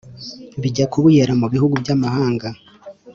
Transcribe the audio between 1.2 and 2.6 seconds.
mu bihugu by’amahanga.